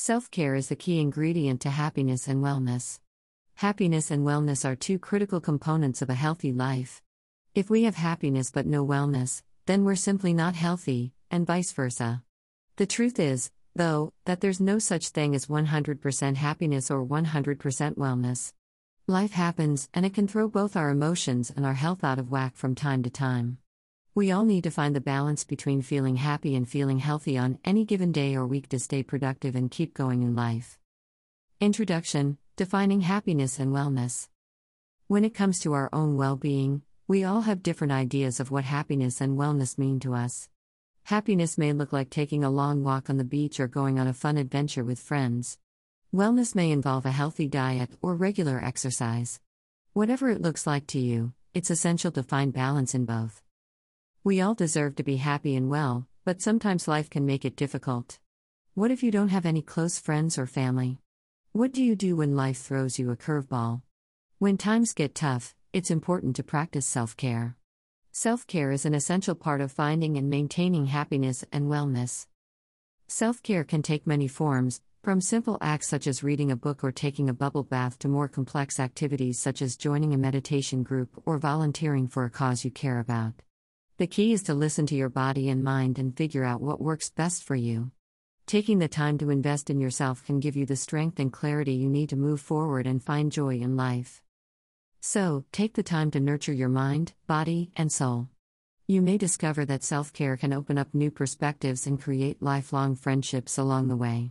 [0.00, 3.00] Self care is the key ingredient to happiness and wellness.
[3.56, 7.02] Happiness and wellness are two critical components of a healthy life.
[7.52, 12.22] If we have happiness but no wellness, then we're simply not healthy, and vice versa.
[12.76, 18.52] The truth is, though, that there's no such thing as 100% happiness or 100% wellness.
[19.08, 22.54] Life happens, and it can throw both our emotions and our health out of whack
[22.54, 23.58] from time to time.
[24.18, 27.84] We all need to find the balance between feeling happy and feeling healthy on any
[27.84, 30.76] given day or week to stay productive and keep going in life.
[31.60, 34.26] Introduction Defining Happiness and Wellness.
[35.06, 38.64] When it comes to our own well being, we all have different ideas of what
[38.64, 40.48] happiness and wellness mean to us.
[41.04, 44.12] Happiness may look like taking a long walk on the beach or going on a
[44.12, 45.58] fun adventure with friends.
[46.12, 49.38] Wellness may involve a healthy diet or regular exercise.
[49.92, 53.42] Whatever it looks like to you, it's essential to find balance in both.
[54.28, 58.18] We all deserve to be happy and well, but sometimes life can make it difficult.
[58.74, 60.98] What if you don't have any close friends or family?
[61.52, 63.80] What do you do when life throws you a curveball?
[64.38, 67.56] When times get tough, it's important to practice self care.
[68.12, 72.26] Self care is an essential part of finding and maintaining happiness and wellness.
[73.06, 76.92] Self care can take many forms, from simple acts such as reading a book or
[76.92, 81.38] taking a bubble bath to more complex activities such as joining a meditation group or
[81.38, 83.32] volunteering for a cause you care about.
[83.98, 87.10] The key is to listen to your body and mind and figure out what works
[87.10, 87.90] best for you.
[88.46, 91.88] Taking the time to invest in yourself can give you the strength and clarity you
[91.88, 94.22] need to move forward and find joy in life.
[95.00, 98.28] So, take the time to nurture your mind, body, and soul.
[98.86, 103.58] You may discover that self care can open up new perspectives and create lifelong friendships
[103.58, 104.30] along the way.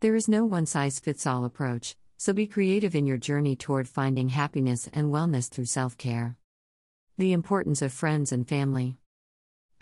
[0.00, 3.90] There is no one size fits all approach, so be creative in your journey toward
[3.90, 6.38] finding happiness and wellness through self care.
[7.18, 8.96] The importance of friends and family.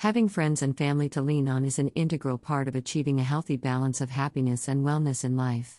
[0.00, 3.58] Having friends and family to lean on is an integral part of achieving a healthy
[3.58, 5.78] balance of happiness and wellness in life.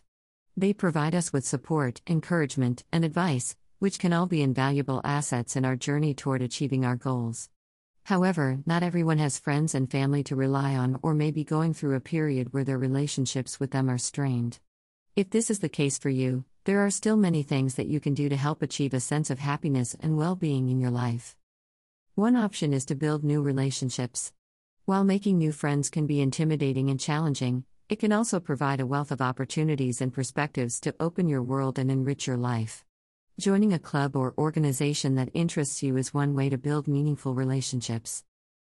[0.55, 5.65] They provide us with support, encouragement, and advice, which can all be invaluable assets in
[5.65, 7.49] our journey toward achieving our goals.
[8.03, 11.95] However, not everyone has friends and family to rely on or may be going through
[11.95, 14.59] a period where their relationships with them are strained.
[15.15, 18.13] If this is the case for you, there are still many things that you can
[18.13, 21.35] do to help achieve a sense of happiness and well being in your life.
[22.15, 24.33] One option is to build new relationships.
[24.83, 29.11] While making new friends can be intimidating and challenging, it can also provide a wealth
[29.11, 32.83] of opportunities and perspectives to open your world and enrich your life.
[33.39, 38.25] Joining a club or organization that interests you is one way to build meaningful relationships.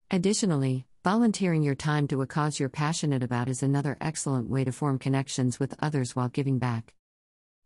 [0.09, 4.71] Additionally, volunteering your time to a cause you're passionate about is another excellent way to
[4.71, 6.95] form connections with others while giving back.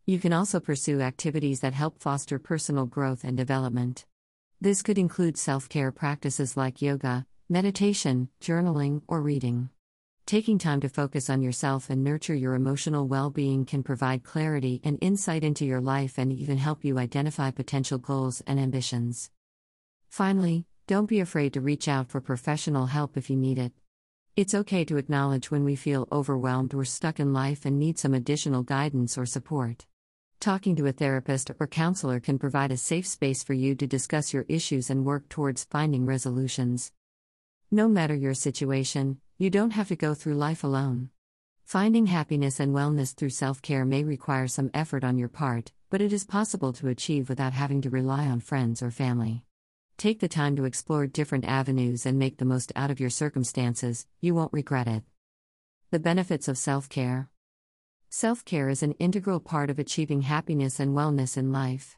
[0.05, 4.05] You can also pursue activities that help foster personal growth and development.
[4.61, 9.69] This could include self care practices like yoga, meditation, journaling, or reading.
[10.25, 14.81] Taking time to focus on yourself and nurture your emotional well being can provide clarity
[14.83, 19.31] and insight into your life and even help you identify potential goals and ambitions.
[20.09, 23.71] Finally, don't be afraid to reach out for professional help if you need it.
[24.35, 28.13] It's okay to acknowledge when we feel overwhelmed or stuck in life and need some
[28.13, 29.85] additional guidance or support.
[30.39, 34.33] Talking to a therapist or counselor can provide a safe space for you to discuss
[34.33, 36.93] your issues and work towards finding resolutions.
[37.69, 41.09] No matter your situation, you don't have to go through life alone.
[41.65, 46.01] Finding happiness and wellness through self care may require some effort on your part, but
[46.01, 49.43] it is possible to achieve without having to rely on friends or family.
[49.97, 54.07] Take the time to explore different avenues and make the most out of your circumstances,
[54.21, 55.03] you won't regret it.
[55.91, 57.27] The benefits of self care.
[58.11, 61.95] Self care is an integral part of achieving happiness and wellness in life.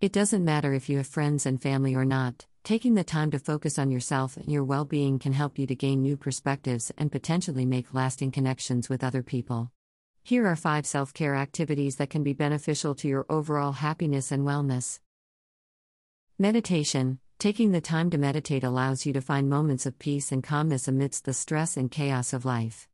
[0.00, 3.40] It doesn't matter if you have friends and family or not, taking the time to
[3.40, 7.10] focus on yourself and your well being can help you to gain new perspectives and
[7.10, 9.72] potentially make lasting connections with other people.
[10.22, 14.46] Here are five self care activities that can be beneficial to your overall happiness and
[14.46, 15.00] wellness.
[16.38, 20.86] Meditation Taking the time to meditate allows you to find moments of peace and calmness
[20.86, 22.87] amidst the stress and chaos of life.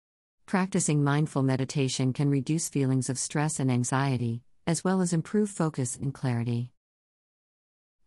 [0.47, 5.97] Practicing mindful meditation can reduce feelings of stress and anxiety, as well as improve focus
[5.97, 6.71] and clarity.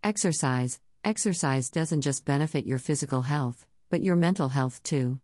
[0.04, 5.20] Exercise Exercise doesn't just benefit your physical health, but your mental health too.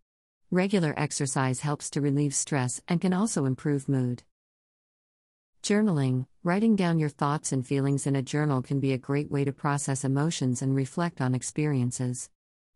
[0.50, 4.24] Regular exercise helps to relieve stress and can also improve mood.
[5.62, 9.46] Journaling Writing down your thoughts and feelings in a journal can be a great way
[9.46, 12.30] to process emotions and reflect on experiences.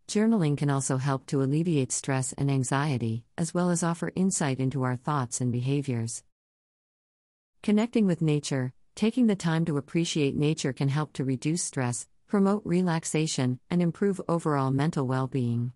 [0.07, 4.83] Journaling can also help to alleviate stress and anxiety, as well as offer insight into
[4.83, 6.23] our thoughts and behaviors.
[7.61, 12.61] Connecting with nature, taking the time to appreciate nature can help to reduce stress, promote
[12.63, 15.73] relaxation, and improve overall mental well being.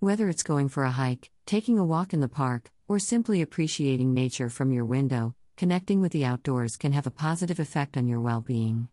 [0.00, 4.12] Whether it's going for a hike, taking a walk in the park, or simply appreciating
[4.12, 8.20] nature from your window, connecting with the outdoors can have a positive effect on your
[8.20, 8.88] well being.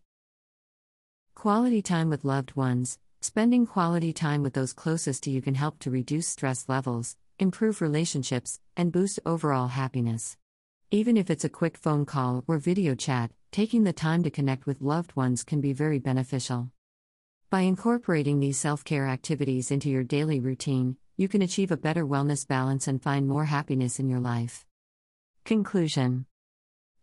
[1.34, 3.00] Quality time with loved ones.
[3.20, 7.80] Spending quality time with those closest to you can help to reduce stress levels, improve
[7.80, 10.36] relationships, and boost overall happiness.
[10.90, 14.66] Even if it's a quick phone call or video chat, taking the time to connect
[14.66, 16.70] with loved ones can be very beneficial.
[17.50, 22.04] By incorporating these self care activities into your daily routine, you can achieve a better
[22.06, 24.66] wellness balance and find more happiness in your life.
[25.44, 26.26] Conclusion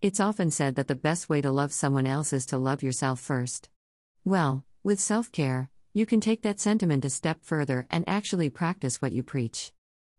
[0.01, 3.19] It's often said that the best way to love someone else is to love yourself
[3.19, 3.69] first.
[4.23, 8.99] Well, with self care, you can take that sentiment a step further and actually practice
[8.99, 9.71] what you preach.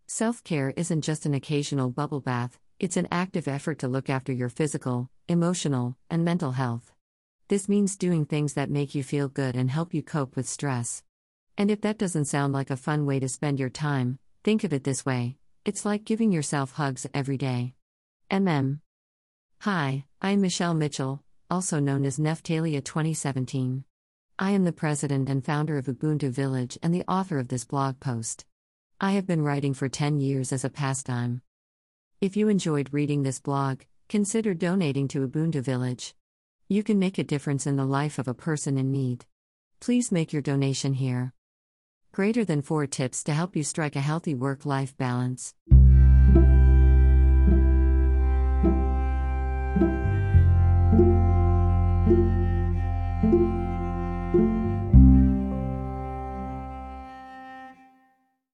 [0.07, 4.33] Self care isn't just an occasional bubble bath, it's an active effort to look after
[4.33, 6.93] your physical, emotional, and mental health.
[7.49, 11.03] This means doing things that make you feel good and help you cope with stress.
[11.59, 14.73] And if that doesn't sound like a fun way to spend your time, think of
[14.73, 17.75] it this way it's like giving yourself hugs every day.
[18.31, 18.81] MM.
[19.63, 23.85] Hi, I'm Michele Mitchell, also known as Neftalia 2017.
[24.37, 28.01] I am the president and founder of Ubuntu Village and the author of this blog
[28.01, 28.45] post.
[29.01, 31.41] I have been writing for 10 years as a pastime.
[32.21, 36.17] If you enjoyed reading this blog, consider donating to Ubuntu Village.
[36.69, 39.25] You can make a difference in the life of a person in need.
[39.81, 41.33] Please make your donation here.
[42.11, 45.55] Greater than 4 tips to help you strike a healthy work life balance.